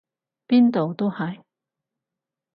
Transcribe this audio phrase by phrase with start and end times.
[0.47, 1.43] 邊度都係！